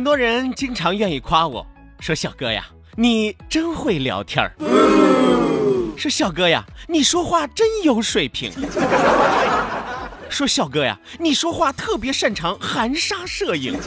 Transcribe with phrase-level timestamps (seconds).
[0.00, 1.66] 很多人经常愿意夸我
[1.98, 2.64] 说：“小哥呀，
[2.96, 4.50] 你真会聊天儿。”
[5.94, 8.50] 说：“小哥呀，你说话真有水平。”
[10.30, 13.78] 说：“小哥呀，你说话特别擅长含沙射影。”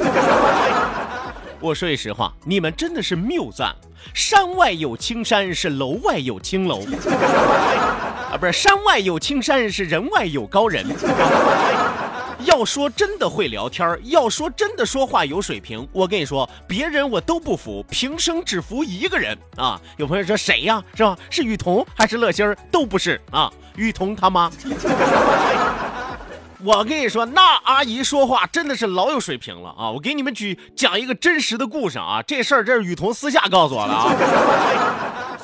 [1.60, 3.76] 我说句实话，你们真的是谬赞。
[4.14, 6.84] 山外有青山，是楼外有青楼。
[8.30, 10.86] 啊，不是山外有青山，是人外有高人。
[12.46, 19.80] 要说真的会聊天要说真的说话有水平，我跟你说，别人我都不服，平生只服一个人啊！
[19.98, 20.84] 有朋友说谁呀？
[20.96, 21.18] 是吧？
[21.30, 22.56] 是雨桐还是乐心儿？
[22.72, 23.52] 都不是啊！
[23.76, 24.52] 雨桐他妈！
[26.64, 29.92] 我跟你说，那阿姨说话真的是老有水平了啊！
[29.92, 34.10] 我给你们举讲一个真实的故事啊，这事儿这是雨桐私下告诉我的啊，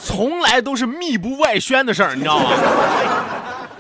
[0.02, 2.52] 从来都是密不外宣的事儿，你知道吗？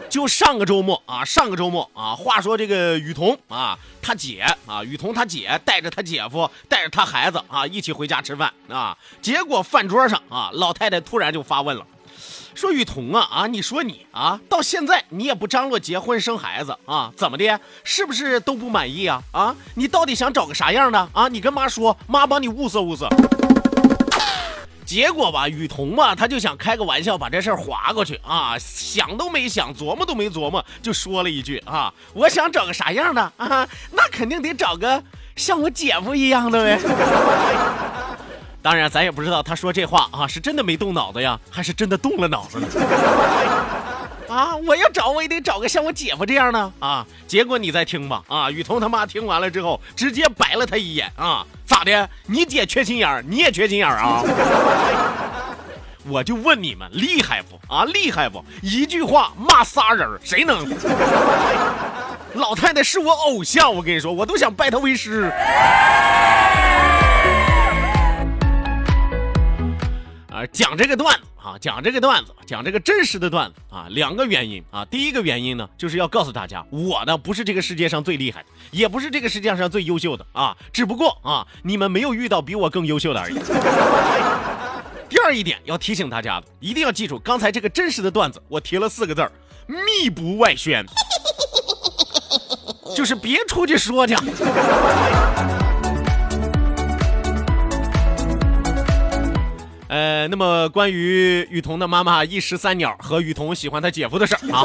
[0.09, 8.97] 就上个周末啊，上个周末啊，话说这个雨桐啊，他姐啊，雨桐他姐带着他姐夫，带着他孩子啊，一起回家吃饭啊。
[9.21, 11.85] 结果饭桌上啊，老太太突然就发问了，
[12.55, 17.59] 说雨桐啊啊，你说你啊，到现在你也不张罗结婚生孩子啊，怎么的？
[17.83, 19.21] 是不是都不满意啊？
[19.31, 21.27] 啊，你到底想找个啥样的啊？
[21.27, 23.07] 你跟妈说，妈帮你物色物色。
[24.89, 33.69] 结果吧，雨桐嘛，他就想开个玩笑，把这事儿划过去啊，想都没想，琢磨都没琢磨，就说了一句啊，我想找个啥样的啊？
[33.91, 35.03] 那肯定得找个
[35.35, 36.79] 像我姐夫一样的呗。
[38.63, 42.67] 当然，咱也不知道他说这话啊，是真的没动脑子呀，还是真的动了脑子呢？
[44.55, 47.05] 我要找我也得找个像我姐夫这样的啊。
[47.27, 51.45] 结果你再听吧，啊，雨桐他妈听完了之后，直接白了他一眼啊。
[51.65, 52.09] 咋的？
[52.25, 54.23] 你姐缺心眼儿，你也缺心眼儿啊？
[56.07, 57.85] 我就问你们，厉害不啊？
[57.85, 58.43] 厉害不？
[58.61, 60.67] 一句话骂仨人，谁能？
[62.33, 65.31] 老太太是我偶像，我跟你说，我都想拜她为师。
[70.31, 74.83] 啊，讲这个段子啊，讲这个段子，讲这个真实的段子啊，两个原因啊。
[74.85, 83.35] 第一个原因呢，就是要告诉大家，我呢不是这个世界上最厉害的，也不是这个世界上最优秀的啊，只不过啊，你们没有遇到比我更优秀的而已。
[85.07, 89.31] 第二一点要提醒大家的，一定要记住，刚才这个真实的段子，我提了四个字儿：
[89.67, 90.85] 密不外宣，
[92.95, 94.15] 就是别出去说去。
[99.89, 104.63] 呃，那么关于雨桐的妈妈一石三鸟和雨桐喜欢他姐夫的事儿啊，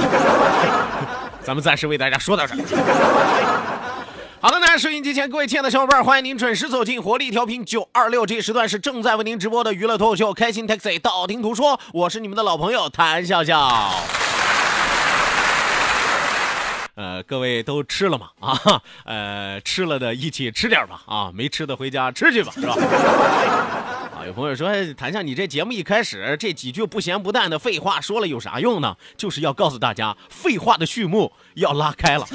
[1.41, 2.59] 咱们暂时为大家说到这儿。
[4.39, 13.91] 好的呢，收音机前各位亲爱的小伙伴，欢迎您准时走进活力调频九二六，这一时段是正在为您直播的娱乐脱口秀《开心 Taxi》，道听途说，我是你们的老朋友谭笑笑。
[16.97, 18.29] 呃，各位都吃了吗？
[18.41, 22.75] 啊，呃，吃了的一起吃点吧，啊，没吃的回家吃去吧，是吧？
[24.27, 28.97] 有朋友说，谭笑，你这节目一开始这几句不咸不淡的废话说了有啥用呢？
[29.17, 32.27] 就是要告诉大家，废话的序幕要拉开了。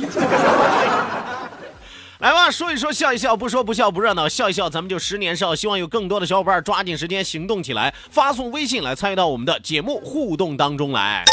[2.19, 5.55] 来吧，说一说，笑一笑，不说不笑不热闹，笑一笑，咱们就十年少。
[5.55, 11.23] 希望有更多的小伙伴抓紧时间行动起来，发送微信来参与到我们的节目互动当中来。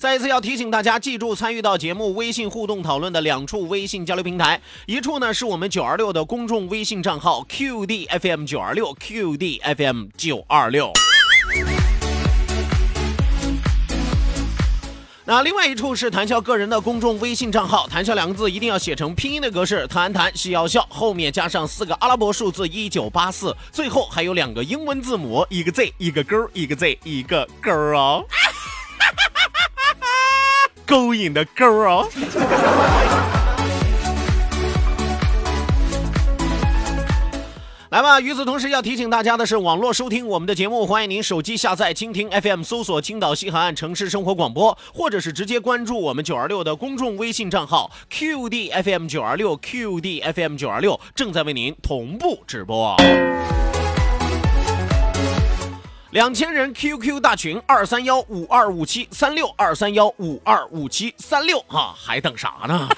[0.00, 10.90] 再一次要提醒大家，记住参与到节目微信互动讨论的两处微信交流平台，一处呢是我们九二六的公众微信账号 QDFM 九二六 QDFM 九二六。
[15.26, 28.24] 那另外一处是谈笑个人的公众微信账号，谈笑两个字一定要写成拼音的格式，谈谈是要笑，后面加上四个阿拉伯数字一九八四，最后还有两个英文字母，一个 Z 一个勾，一个 Z 一个勾哦，
[30.90, 32.08] 勾引的勾哦。
[37.90, 38.20] 来吧！
[38.20, 52.96] 与此同时，要提醒大家的是，网络收听我们的节目，欢迎您手机下载蜻蜓 FM，搜索青岛西海岸城市生活广播，或者是直接关注我们九二六的公众微信账号 QDFM 九二六 QDFM 九二六，正在为您同步直播。
[56.10, 62.88] 两千人 QQ 大群二三幺五二五七三六二三幺五二五七三六，哈，还等啥呢？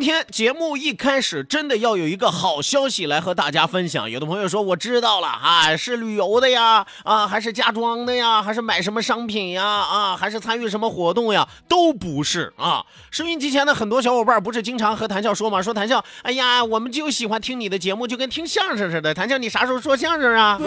[0.00, 4.08] 今天节目一开始，真的要有一个好消息来和大家分享。
[4.08, 12.86] 有的朋友说，我知道了啊，是旅游的呀，啊，还是家装的呀，还是买什么商品呀，啊，还是参与什么活动呀，都不是啊。
[13.10, 15.60] 收音机前的很多小伙伴，不是经常和谭笑说吗？
[15.60, 19.12] 说谭笑，哎呀，我们就喜欢听你的节目，就跟听相声似的。
[19.12, 20.60] 谭笑，你啥时候说相声啊？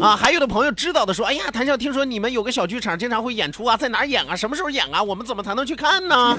[0.00, 4.34] 啊，还有的朋友知道的说，哎呀，谭笑，听说你们有个小剧场，经常会演出啊，在哪儿演啊？
[4.34, 5.02] 什么时候演啊？
[5.02, 6.34] 我们怎么才能去看呢？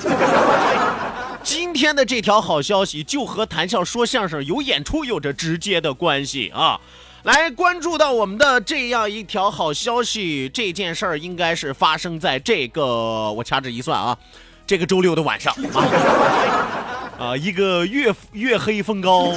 [1.48, 6.78] 今天的这条好消息就和谈笑说相声有演出有着直接的关系啊！
[7.24, 14.18] 来关注到我们的这样一条好消息，这件事儿应该是发生在这个我掐指一算啊，
[14.66, 19.32] 这个周六的晚上啊， 啊，一个月月黑风高。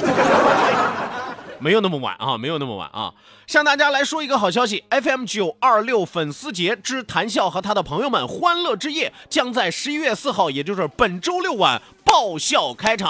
[1.59, 3.13] 没有那么晚啊，没有那么晚啊！
[3.45, 11.79] 向大家来说一个好消息，FM 九二六粉丝节之谈笑和他的朋友们欢乐之夜将在十一月四号，也就是本周六晚
[12.11, 13.07] 爆笑开场。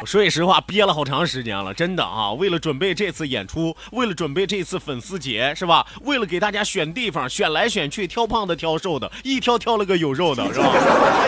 [0.00, 2.32] 我说句实话，憋了好长时间了，真的啊！
[2.32, 5.84] 为了准备这次演出，为了准备这次粉丝节，是吧？
[6.00, 10.70] 为了给大家选地方，选来选去，挑胖的挑瘦的，一挑挑了个有肉的，是吧？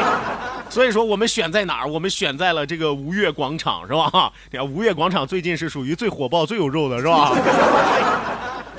[0.70, 1.86] 所以说，我们选在哪儿？
[1.86, 4.32] 我们选在了这个吴越广场，是吧？
[4.50, 7.30] 你看，吴越广场最近是属于最火爆、最有肉的，是吧？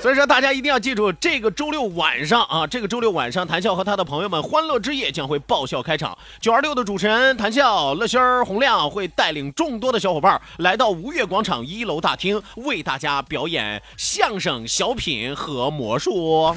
[0.00, 6.16] 所以说，大家一定要记住，这个周六晚上啊，这个周六晚上，谭笑和他的朋友们欢乐之夜将会爆笑开场。
[6.40, 16.54] 九二六的主持人谭笑、乐心儿、洪亮会带领众多的小伙伴来到吴越广场一楼大厅，为大家表演相声、小品和魔术。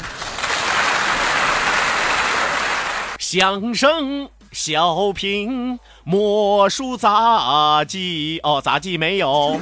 [3.18, 4.30] 相声。
[4.52, 9.58] 小品、魔术、杂技哦，杂技没有。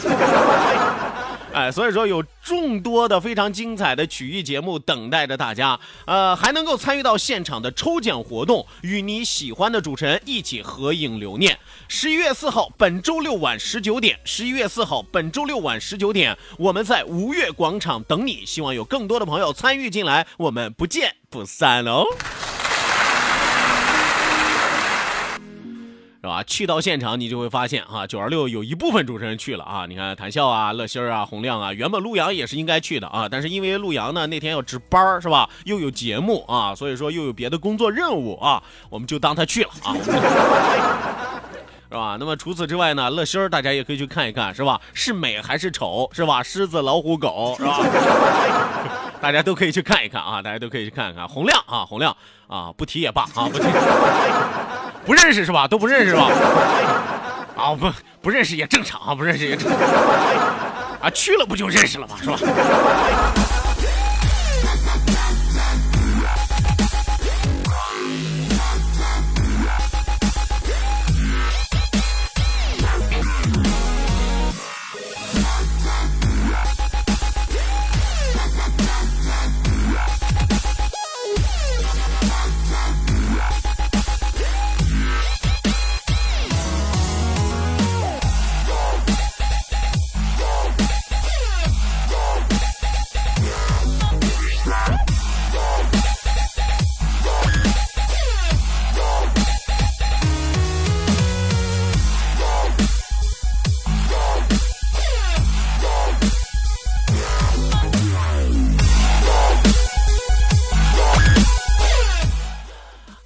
[1.51, 11.57] 哎，所以说有众多的非常精彩的曲艺节目等待着大家，呃，还能够参与到现场的抽奖活动，与你喜欢的主持人一起合影留念。
[11.88, 18.46] 十一月四号，本周六晚十九点，十一月四号，本周六晚十九点，我们在吴越广场等你。
[18.46, 22.06] 希望有更多的朋友参与进来，我们不见不散哦。
[26.21, 26.43] 是吧？
[26.43, 29.85] 去到现场，你就会发现啊，九二六有一部分主持人去了啊。
[29.88, 35.49] 你看谭笑啊、乐心儿啊、洪亮啊，原本陆阳也是应该去的啊，但是因为陆阳呢那天要值班是吧？
[35.63, 39.95] 又有节目啊，所以说又有别的工作任务啊，我们就当他去了啊，
[41.89, 42.17] 是吧？
[42.19, 44.81] 那么除此之外呢，乐心儿大家也可以去看一看，是吧？
[44.93, 46.43] 是美还是丑，是吧？
[46.43, 47.79] 狮子、老虎、狗，是吧？
[49.21, 51.25] 大家都可以去看一看啊，大家都可以去看一看。
[51.25, 52.15] 洪亮啊，洪亮
[52.47, 53.69] 啊，不提也罢啊，不提。
[55.10, 55.68] 不认识是吧？
[55.68, 56.30] 都不认识是吧？
[57.58, 59.80] 啊，不不认识也正常啊，不认识也正常
[61.01, 62.16] 啊，去了不就认识了吗？
[62.22, 62.38] 是吧？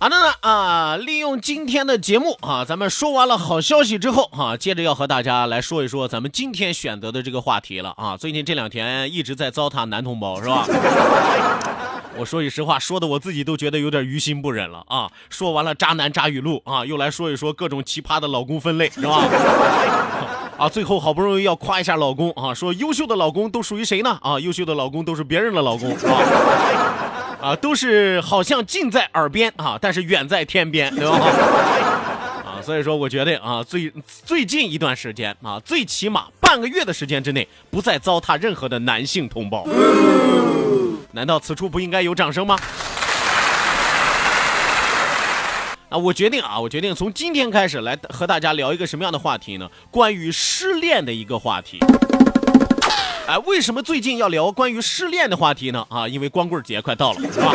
[0.04, 8.18] 好的呢啊，利用今天的节目啊，咱们说完了好消息之后啊，接着要和大家来说一说咱们今天选择的这个话题了啊。
[8.18, 10.68] 最近这两天一直在糟蹋男同胞是吧？
[12.20, 15.10] 我说句实话，说的我自己都觉得有点于心不忍了啊。
[15.30, 19.24] 说完了渣男渣语录啊，又来说一说各种奇葩的老公分类是吧？
[20.60, 24.20] 啊，最后好不容易要夸一下老公啊，说优秀的老公都属于谁呢？
[24.22, 27.12] 啊，优秀的老公都是别人的老公啊。
[27.44, 31.18] 啊，都是好像近在耳边啊，但是远在天边，对吧？
[32.48, 33.92] 啊，所以说我觉得啊，最
[34.24, 39.68] 最近一段时间啊，最起码半个月的时间之内，不再糟蹋任何的男性同胞。
[41.12, 42.58] 难道此处不应该有掌声吗？
[45.90, 49.70] 啊，我决定啊，我决定从今天开始来和大家聊一个什么样的话题呢？
[49.92, 51.78] 关于失恋的一个话题。
[53.26, 55.86] 哎，为什么最近要聊关于失恋的话题呢？
[55.90, 57.54] 啊，因为光棍节快到了，是吧？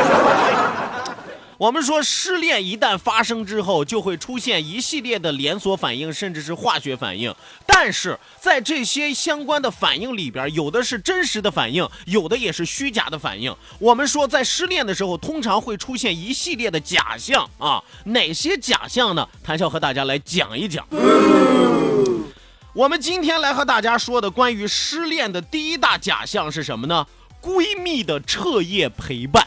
[1.59, 7.35] 我们说失恋一旦发生之后，就会出现一系列的连锁反应，甚至是化学反应。
[7.67, 13.55] 但是在这些相关的反应里边，有的是真实的反应，有的也是虚假的反应。
[13.79, 19.29] 我们说在失恋的时候，通常会出现一系列的假象啊，哪些假象呢？
[19.43, 20.87] 谭笑和大家来讲一讲。
[22.75, 27.07] 我们今天来和大家说的关于失恋的第一大假象是什么呢？
[27.41, 29.43] 闺蜜的彻夜陪伴。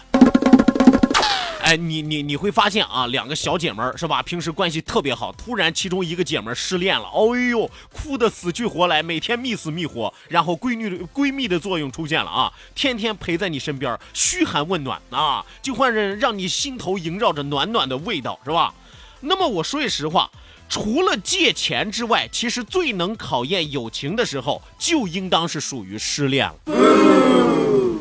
[1.62, 4.24] 哎，你你你会发现啊，两个小姐妹儿是吧？
[4.24, 18.74] 平时关系特别好，突然其中一个姐们儿失恋了，哎呦，哭得死去活来，每天觅死觅活，然后闺女的闺蜜的作用出现了啊，天天陪在你身边，嘘寒问暖啊，就换着让你心头萦绕着暖暖的味道，是吧？
[19.20, 20.30] 那么我说句实话。
[20.72, 26.56] 除了借钱之外，其实最能考验友情的时候，就应当是属于失恋了。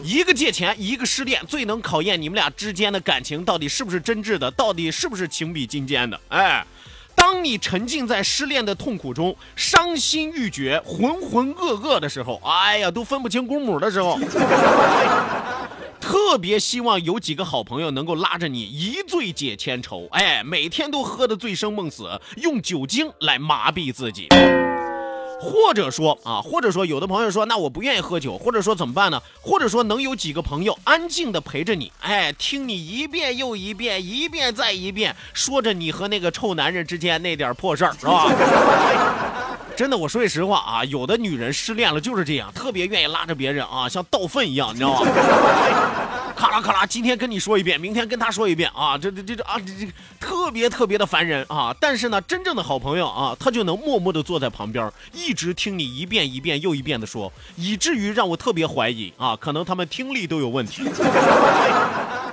[0.04, 6.20] 一个借钱，一个失恋，最能考验你们俩之间的感情到底是不是真挚的，到底是不是情比金坚的。
[6.28, 6.64] 哎，
[7.16, 14.16] 当你沉浸在失恋的痛苦中，伤心欲绝，浑浑噩噩的时候，哎呀，都分不清公母的时候。
[16.00, 24.28] 特别希望有几个好朋友能够拉着你一醉解千愁，哎，每天都喝得醉生梦死，用酒精来麻痹自己，
[25.40, 29.20] 或者说啊，或者说有的朋友说，那我不愿意喝酒，或者说怎么办呢？
[29.40, 38.26] 或者说能有几个朋友安静的陪着你，哎，听你一遍又一遍，一遍再一遍，说着你和那个臭男人之间那点破事儿，是吧？
[39.80, 45.10] 真的，我说句实话啊，有的女人失恋了就是这样，特别愿意拉着别人啊，像倒粪一样，你知道吗？
[46.36, 51.74] 咔啦咔啦，今天跟你说一遍，明天跟他说一遍啊，这这这这啊，这这特别特别的烦人啊。
[51.80, 60.82] 但是呢，真正的好朋友啊，他就能默默的坐在旁边，一直听你一遍一遍又一遍的说，以至于让我特别怀疑啊，可能他们听力都有问题。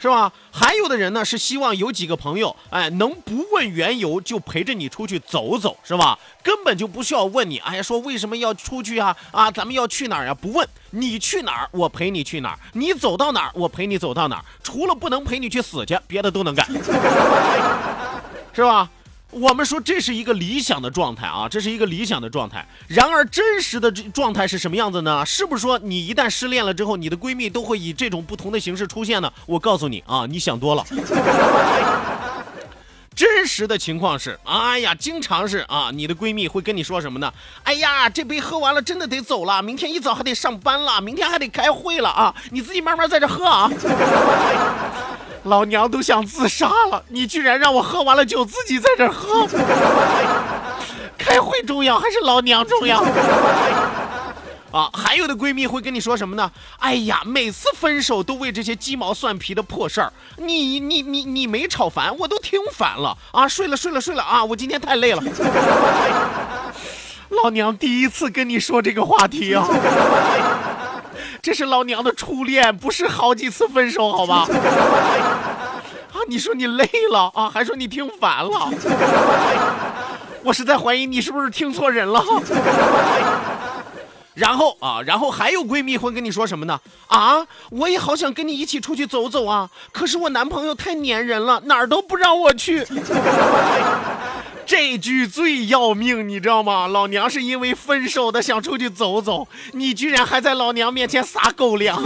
[0.00, 0.32] 是吧？
[0.50, 6.18] 还有的人呢，是希望有几个朋友，哎，能不问缘由就陪着你出去走走，是吧？
[6.42, 9.14] 根本就不需要问你，哎呀，说为什么要出去啊？
[9.30, 10.32] 啊，咱们要去哪儿呀？
[10.32, 14.44] 不问，你去哪儿，我陪你去哪儿；你走到哪儿，我陪你走到哪儿。
[14.62, 16.66] 除了不能陪你去死去，别的都能干，
[18.54, 18.88] 是吧？
[19.30, 22.66] 我们说这是一个理想的状态啊，这是一个理想的状态。
[22.88, 25.24] 然而真实的状态是什么样子呢？
[25.24, 29.32] 是不是说你一旦失恋了之后，你的闺蜜都会以这种不同的形式出现呢？
[29.46, 30.84] 我告诉你啊，你想多了。
[33.14, 37.32] 真实的情况是，哎呀，经常是啊，你的闺蜜会跟你说什么呢？
[37.64, 43.70] 哎呀，这杯喝完了，真的得走了，明天一早还得上班了，明天还得开会了啊，你自己慢慢在这喝啊。
[45.44, 49.46] 老娘都想自杀了，你居然让我喝完了酒自己在这喝。
[51.16, 53.02] 开会重要还是老娘重要？
[54.70, 56.50] 啊，还有的闺蜜会跟你说什么呢？
[56.78, 63.48] 哎呀，每次分手都为这些鸡毛蒜皮的破事儿，你你你你没吵烦，我都听烦了啊！
[63.48, 64.44] 睡了睡了睡了啊！
[64.44, 65.22] 我今天太累了。
[67.30, 69.66] 老娘第一次跟你说这个话题啊。
[71.42, 74.46] 这是老娘的初恋，不是好几次分手，好吧？
[76.12, 78.70] 啊，你说你累了啊，还说你听烦了，
[80.42, 82.22] 我是在怀疑你是不是听错人了。
[84.34, 86.80] 然后啊，然后还有闺蜜会跟你说什么呢？
[87.08, 92.86] 啊，我也好想跟你一起出去走走啊，可是我男朋友太粘人了，哪儿都不让我去。
[94.90, 96.88] 这句最要命，你知道吗？
[96.88, 102.02] 老娘是因为分手的，想出去走走，你居然还在老娘面前撒狗粮，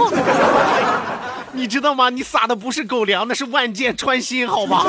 [1.52, 2.10] 你知道吗？
[2.10, 4.84] 你撒的不是狗粮，那是万箭穿心，好吧？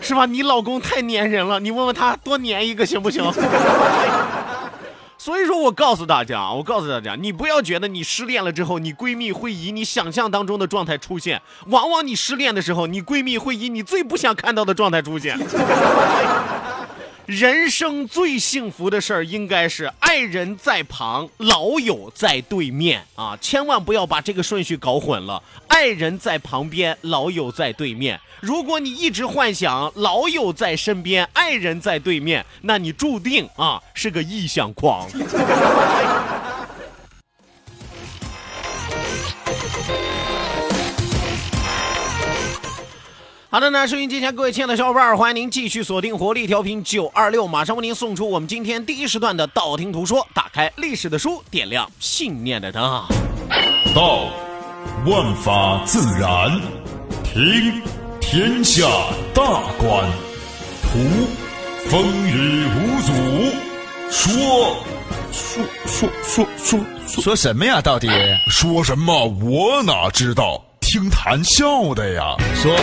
[0.00, 0.24] 是吧？
[0.24, 3.22] 你老公太粘人了，你问问他多粘一个行不行？
[5.26, 15.36] 所以说我告诉大家，我告诉大家，你不要觉得你失恋了之后，你闺蜜会以你想象当中的状态出现，往往你失恋的时候，你闺蜜会以你最不想看到的状态出现。
[17.26, 23.36] 人生最幸福的事儿，应该是爱人在旁，老友在对面啊！
[23.40, 25.42] 千万不要把这个顺序搞混了。
[25.66, 28.20] 爱人在旁边，老友在对面。
[28.40, 35.08] 如果你一直幻想老友在身边，爱人在对面，那你注定啊是个异想狂。
[43.56, 50.28] 好的呢，收音机前各位亲爱的小伙伴，欢迎您继续锁定活力调频九二六，马上为您送出我们今天第一时段的道听途说。
[50.34, 52.82] 打开历史的书，点亮信念的灯。
[53.94, 54.26] 道，
[55.06, 56.60] 万法自然；
[57.24, 57.80] 听，
[58.20, 58.86] 天下
[59.32, 59.42] 大
[59.78, 60.04] 观；
[60.82, 60.98] 图，
[61.88, 63.12] 风雨无阻；
[64.10, 64.76] 说，
[65.32, 66.80] 说说说说
[67.22, 67.80] 说什么呀？
[67.80, 68.06] 到底
[68.50, 69.24] 说什么？
[69.24, 70.62] 我哪知道？
[70.96, 72.22] 听谈笑的呀。
[72.54, 72.74] 说，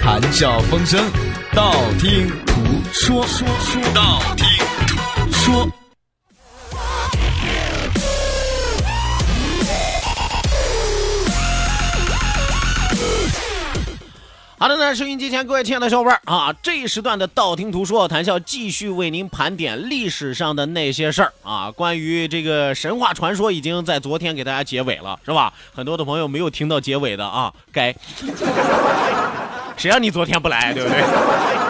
[0.00, 1.04] 谈笑风生，
[1.52, 4.46] 道听途说，说说道听
[4.86, 5.85] 途说。
[14.58, 21.70] 好的呢，收音机前各位亲爱的小伙伴啊，这一时段的道听途说谈笑继续为您盘点历史上的那些事儿啊。
[21.70, 25.52] 关于这个神话传说，已经在昨天给大家结尾了，是吧？
[25.74, 27.94] 很多的朋友没有听到结尾的啊，该
[29.76, 31.65] 谁让你昨天不来，对不对？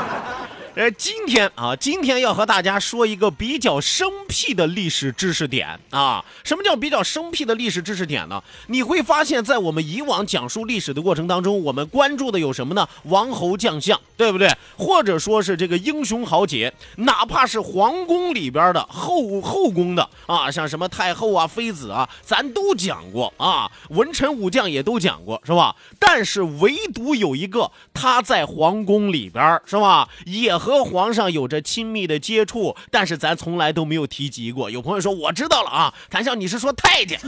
[0.76, 6.22] 呃，今天啊，今天要和大家说一个比较生僻的历史知识点啊。
[6.44, 8.44] 什么叫比较生僻的历史知识点呢？
[8.66, 12.86] 你会发现在我们以往讲述历史的过程当中，我们关注的有什么呢？
[13.04, 14.54] 王侯将相，对不对？
[14.76, 23.72] 或者说是这个英雄豪杰，哪怕是皇宫里边的后后宫的啊，像什么太后啊、妃子啊，咱都讲过啊。
[23.88, 25.74] 文臣武将也都讲过，是吧？
[25.98, 30.06] 但是唯独有一个，他在皇宫里边，是吧？
[30.26, 30.54] 也。
[30.66, 34.68] 和皇上有着亲密的接触，但是咱从来都没有提及过。
[34.68, 37.20] 有朋友说我知道了啊，谭笑你是说太监？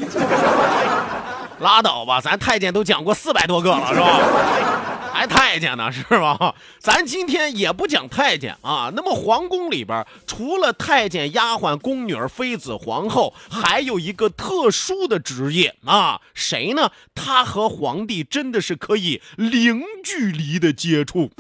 [1.61, 5.13] 拉倒吧，咱太监都讲过四百多个了，是吧？
[5.13, 6.53] 还太监呢，是吧？
[6.81, 8.91] 咱今天也不讲太监啊。
[8.97, 16.91] 那么皇宫里边，除了太监、丫鬟、宫女、妃子、皇后，还有一个特殊的职业啊，谁呢？
[17.15, 21.31] 他和皇帝真的是可以零距离的接触。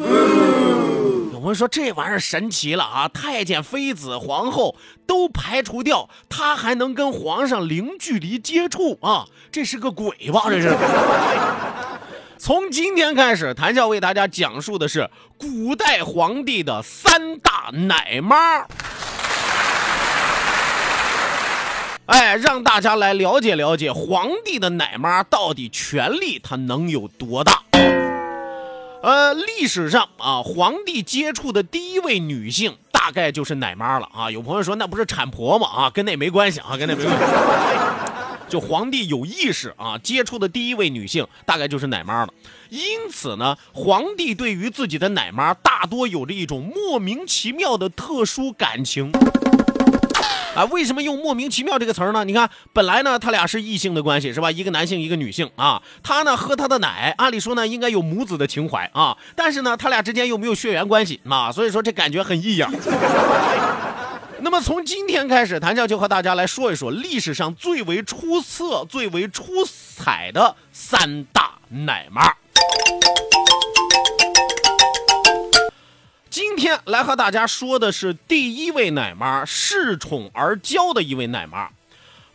[1.38, 3.06] 我们说这玩意儿神奇了啊！
[3.06, 4.74] 太监、妃子、皇后
[5.06, 9.24] 都排除掉，他还能跟皇上零距离接触啊？
[9.52, 10.42] 这是个鬼吧？
[10.46, 10.76] 这是。
[12.38, 18.66] 从今天开始，谭笑为大家讲述的是古代皇帝的三大奶妈。
[22.06, 27.62] 哎，让大家来了解了解皇帝的奶妈到底权力他能有多大。
[29.00, 34.30] 呃，历史上啊，皇帝接触的第一位女性大概就是奶妈了啊。
[34.30, 35.68] 有朋友说那不是产婆吗？
[35.68, 37.24] 啊，跟那没关系啊，跟那没关系。
[38.50, 42.32] 就皇帝有意识啊，接触的第一位女性大概就是奶妈了。
[42.70, 49.12] 因此呢，皇帝对于自己的奶妈大多有着一种莫名其妙的特殊感情。
[50.54, 52.24] 啊，为什么用莫名其妙这个词儿呢？
[52.24, 54.50] 你看，本来呢，他俩是异性的关系，是吧？
[54.50, 55.80] 一个男性，一个女性啊。
[56.02, 62.72] 他呢喝他的奶，按理说呢应该有母子的情怀啊，但是呢，他俩之间又没有血缘关系啊，所以说这感觉很异样。
[64.40, 69.44] 那么从今天开始，谭笑就和大家来说一说历史上最为出色、最为出
[69.96, 72.22] 彩的三大奶妈。
[76.38, 81.68] 今天来和大家说的是第一位奶妈，恃宠而骄的一位奶妈。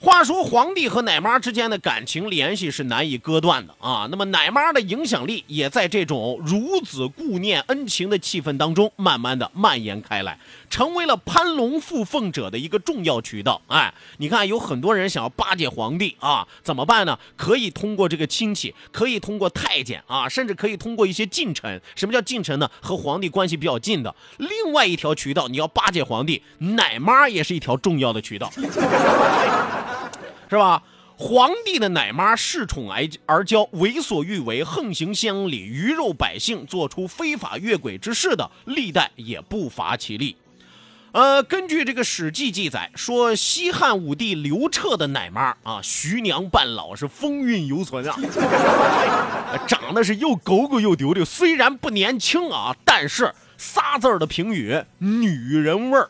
[0.01, 10.37] 话说皇帝和奶妈之间的感情联系是难以割断的啊，那么奶妈的影响力也在这种孺子顾念恩情的气氛当中，慢慢的蔓延开来，
[10.73, 13.61] 成为了攀龙附凤者的一个重要渠道。
[13.67, 17.19] 哎，你看有很多人想要巴结皇帝啊，怎么办呢？
[17.37, 21.79] 可以通过这个亲戚，可以通过太监啊，甚至可以通过一些近臣。
[21.95, 22.71] 什么叫近臣呢？
[22.81, 24.15] 和皇帝关系比较近的。
[24.39, 28.51] 另外一条渠道，你要巴结皇帝，奶妈也是一条重要的渠道。
[30.49, 30.81] 是吧？
[31.15, 40.35] 皇帝的奶妈恃宠而而骄，为所欲为，横行乡里，鱼肉百姓，做出非法越轨之事的，历代也不乏其例。
[41.13, 48.17] 呃，根据这个《史记》记载，说西汉武帝刘彻的奶妈啊，徐娘半老，是风韵犹存啊，
[49.69, 56.09] 长得是又狗狗又丢丢，虽然不年轻啊，但是仨字儿的评语，女人味儿。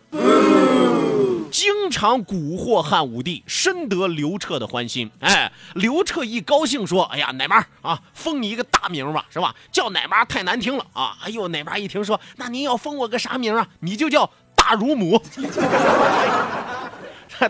[1.51, 5.11] 经常蛊惑汉武帝，深得刘彻的欢心。
[5.19, 9.53] 哎，刘彻一高兴说：“哎呀，奶妈啊，封你一个大名吧，是吧？
[9.71, 13.67] 叫奶妈太难听了啊！”哎呦，奶妈一听说，那您要封我个啥名啊？
[13.81, 15.19] 你就叫大乳母。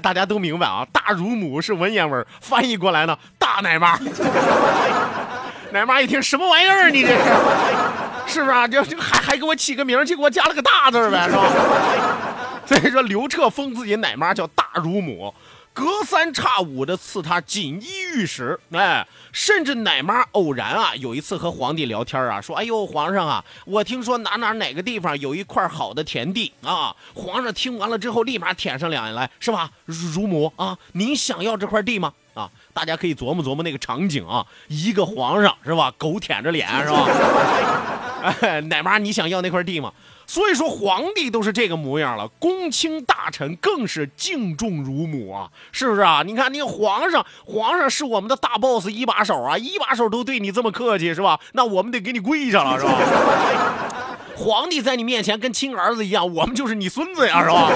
[0.01, 3.95] 大家都明白啊，大乳母是文言文，翻译过来呢，大奶妈。
[5.71, 6.89] 奶妈一听，什么玩意儿？
[6.89, 7.15] 你这是
[8.25, 8.67] 是不是啊？
[8.67, 11.43] 就就还还给我起个名，就给我加了个大字呗，是吧？
[12.65, 15.33] 所以说，刘彻封自己奶妈叫大乳母，
[15.73, 29.71] 隔三差五的赐他锦衣玉食，哎，甚至奶妈偶然啊，有一次和皇帝聊天啊，说：“哎呦，皇上啊，我听说哪哪哪个地方有一块好的田地啊。”皇上听完了之后，立马舔上两眼来，是吧？
[29.85, 32.13] 乳母啊，您想要这块地吗？
[32.35, 37.07] 啊，大家可以琢磨琢磨那个场景啊，一个皇上是吧，狗舔着脸是吧？
[38.69, 39.91] 奶妈，你想要那块地吗？
[40.25, 46.23] 所以说皇帝都是这个模样了，公卿大臣更是敬重如母啊，是不是啊？
[46.25, 51.39] 你看，你皇上，皇上是我们的大 boss 一把手啊，一把手都对你这么客气是吧？
[51.51, 52.93] 那我们得给你跪下了是吧？
[54.35, 57.69] 皇帝在你面前跟亲儿子一样，我们就是你孙子呀是吧？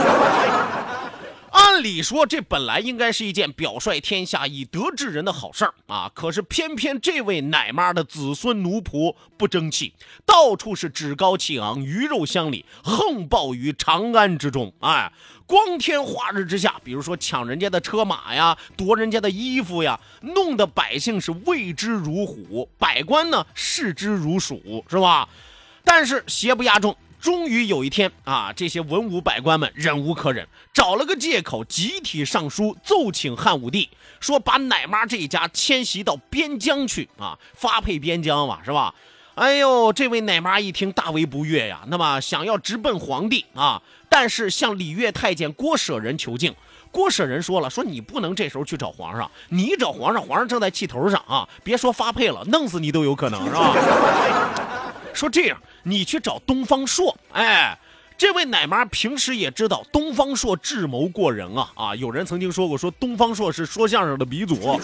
[1.57, 6.11] 按理说，这本来应该是一件表率天下、以德治人的好事儿啊！
[6.13, 9.93] 可是偏偏这位奶妈的子孙奴仆不争气，
[10.23, 14.71] 到处是趾高气昂、鱼肉乡里，横暴于长安之中。
[14.81, 15.11] 哎，
[15.47, 25.27] 光天化日之下，比如说抢人家的车马呀，夺人家的衣服呀，弄得百姓是畏之如虎，百官呢视之如鼠，是吧？
[25.83, 26.95] 但是邪不压众。
[27.19, 38.93] 终于有一天啊，这些文武百官们忍无可忍，找了个借口，集体上书奏请汉武帝，说把奶妈这一家迁徙到边疆去啊，发配边疆嘛，是吧？
[39.35, 46.55] 哎呦，这位奶妈一听大为不悦呀，那么想要直奔皇帝啊，但是向礼乐太监郭舍人求敬，
[46.91, 54.83] 郭舍人说了，说你不能这时候去找皇上，你找皇上，皇上正在气头上啊，别说发配了，弄死你都有可能，是吧？
[55.17, 55.57] 说这样。
[55.83, 57.77] 你去找东方朔，哎，
[58.17, 61.95] 这位奶妈平时也知道东方朔智谋过人啊啊！
[61.95, 64.55] 有人曾经说过，说东方朔是说相声的鼻祖，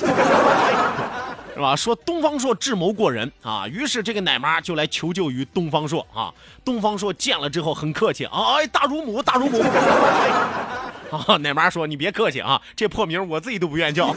[1.53, 1.75] 是吧？
[1.75, 6.33] 说东方朔智谋过人啊，于是这个奶妈就来求救于东方朔啊。
[6.63, 9.61] 东方朔见了之后很客气啊，哎，大乳母，大乳母。
[11.11, 14.15] 啊，奶妈说你别客气啊，这破名我自己都不愿意叫。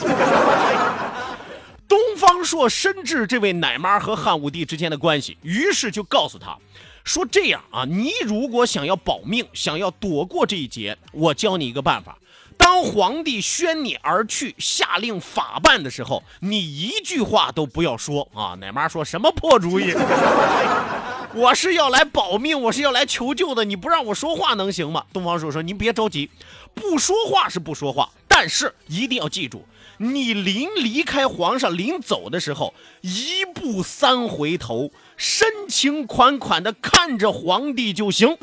[1.88, 6.58] 东方朔深知这位奶妈和汉武帝之间的关系，于是就告诉他，
[7.04, 12.18] 说这样啊，你如果想要保命，想要躲过这一劫，我教你一个办法。
[12.58, 18.56] 当皇帝宣你而去，下令法办的时候，你一句话都不要说啊。
[18.58, 19.92] 奶妈说什么破主意？
[21.34, 25.04] 我是要来保命，我是要来求救的，你不让我说话能行吗？
[25.12, 26.30] 东方朔说，您别着急，
[26.74, 29.64] 不说话是不说话，但是一定要记住。
[29.98, 38.36] 你临离开皇上临走的时候，一步三回头，深情款款的看着皇帝就行。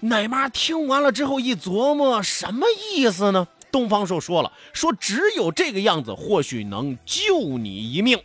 [0.00, 3.48] 奶妈听完了之后一琢磨，什么意思呢？
[3.72, 8.18] 东方朔说了，说只有这个样子，或许能救你一命。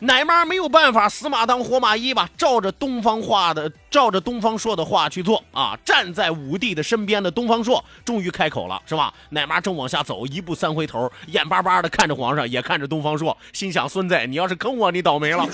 [0.00, 5.78] 奶妈没有办法，死马当活马医吧，照着东方话的，照着东方朔的话去做啊！
[5.84, 9.14] 站在武帝的身边的东方朔终于开口了，是吧？
[9.30, 15.48] 奶妈正往下走，一步三回头，眼巴巴的看着皇上，也看着东方朔，心想：孙子，你要是坑我，你倒霉了，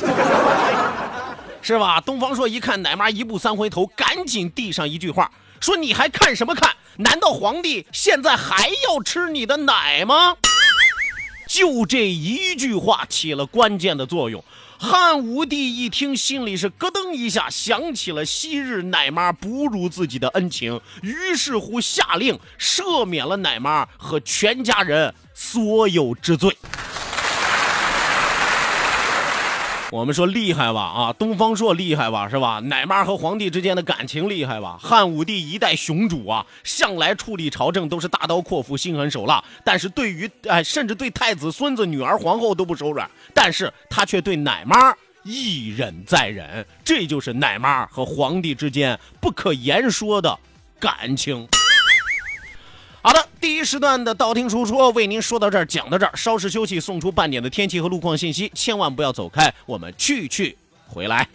[1.62, 2.00] 是吧？
[2.00, 6.74] 东方朔一看奶妈一步三回头，赶紧递上一句话，说：“你还看什么看？
[6.96, 10.36] 难道皇帝现在还要吃你的奶吗？”
[11.50, 14.44] 就这一句话起了关键的作用，
[14.78, 26.56] 汉武帝一听，心里是咯噔一下，想起了昔日奶妈哺乳自己的恩情，于是乎下令赦免了奶妈和全家人所有之罪。
[29.92, 32.60] 我们说厉害吧啊，东方朔厉害吧是吧？
[32.60, 34.78] 奶妈和皇帝之间的感情厉害吧？
[34.80, 50.38] 汉武帝一代雄主啊，向来处理朝政都是大刀阔斧、心狠手辣，但是对于哎，甚至对太子、孙子、女儿、皇后都不手软，但是他却对奶妈一忍再忍，这就是奶妈和皇帝之间不可言说的
[50.78, 51.48] 感情。
[53.02, 61.26] 好的，第一时段的道听途说为您说到这儿，讲到这儿，稍事休息，送出半点的天气和路况信息，千万不要走开，我们去去回来。